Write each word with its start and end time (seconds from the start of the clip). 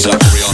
He's 0.00 0.06
real 0.32 0.49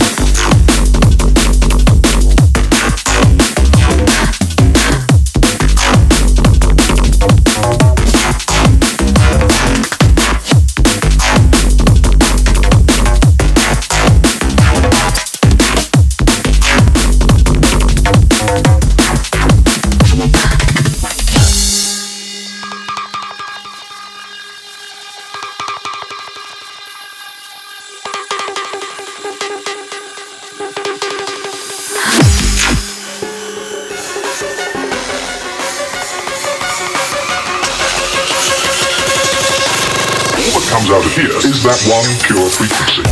that 41.66 41.82
one 41.90 42.06
pure 42.23 42.49
frequency. 42.49 43.06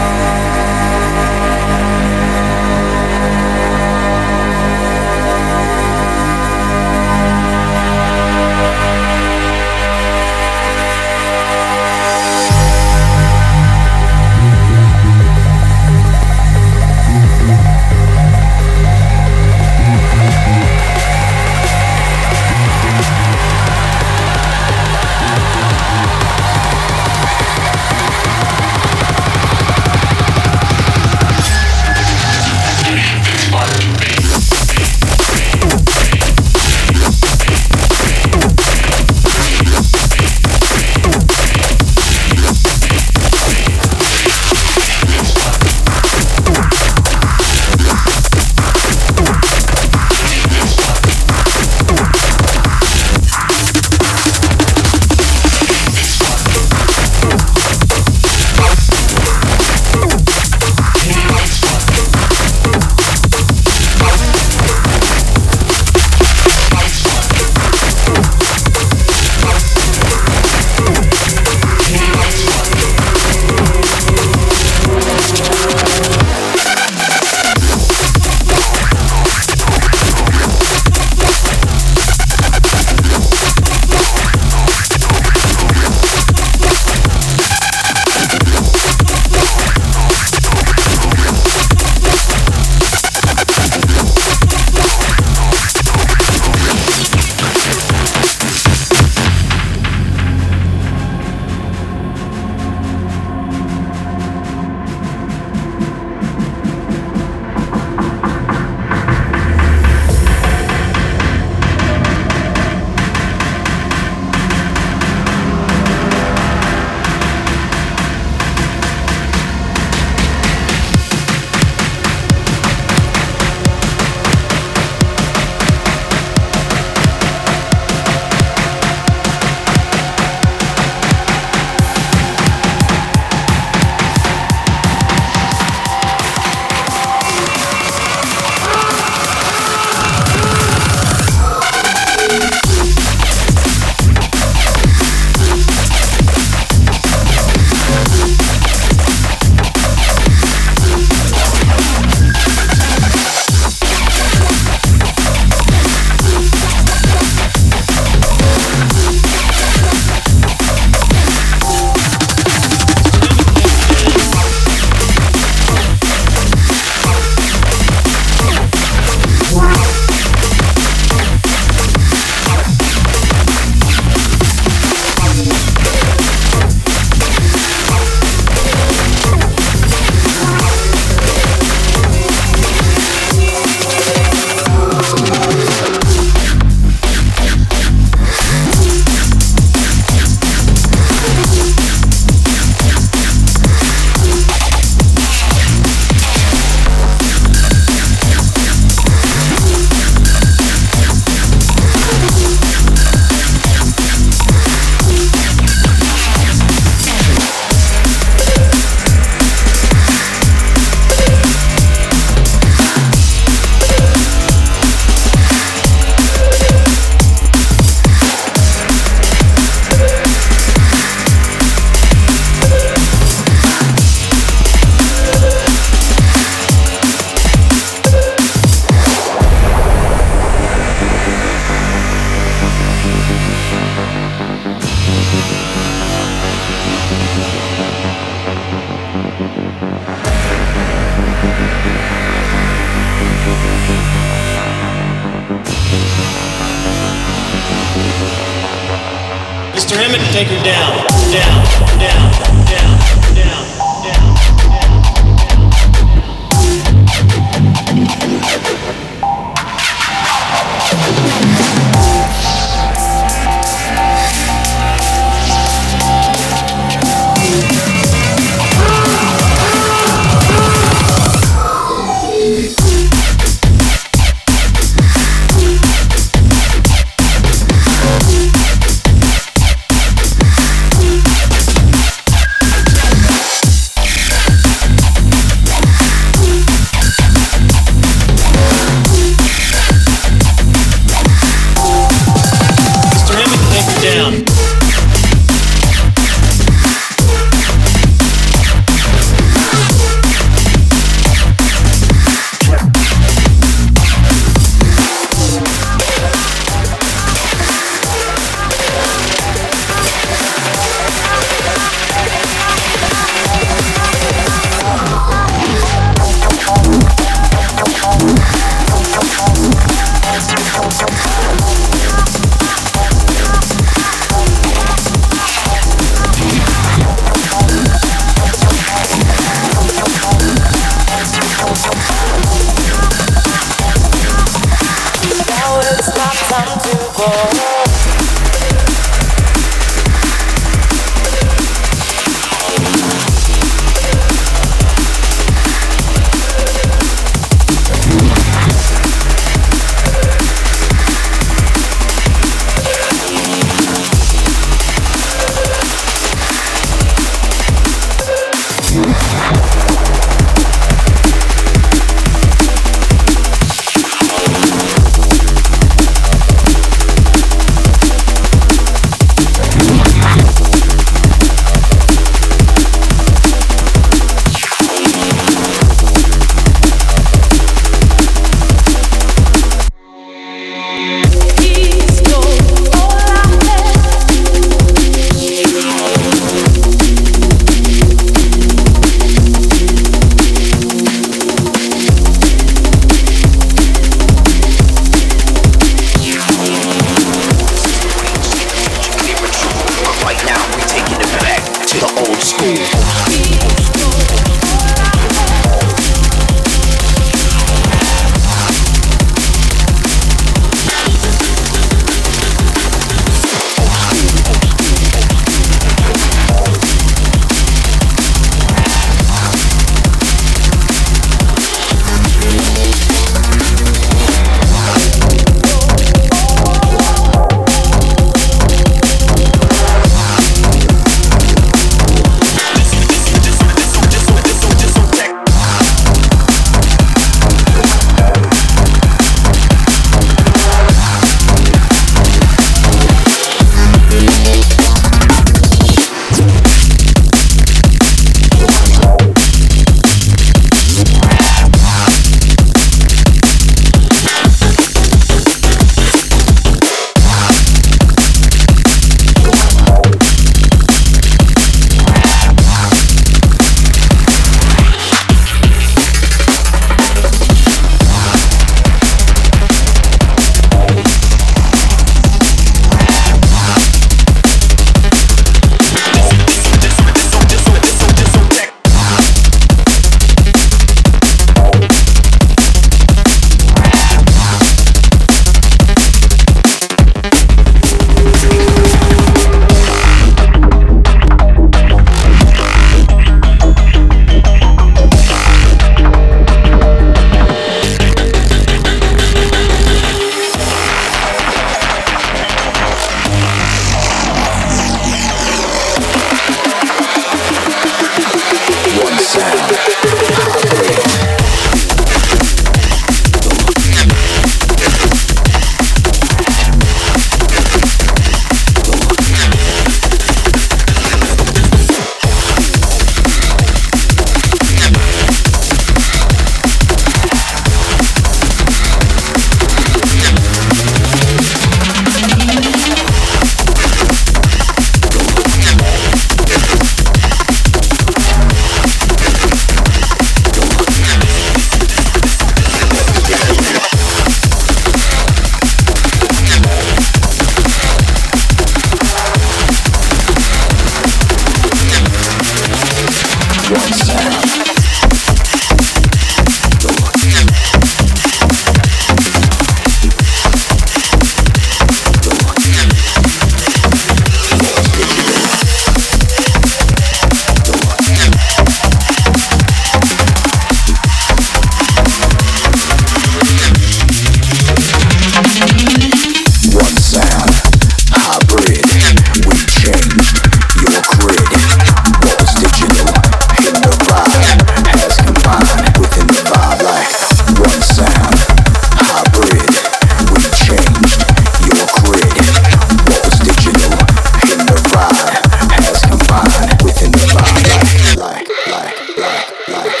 like, 599.41 599.67
like. 599.85 600.00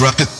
Drop 0.00 0.39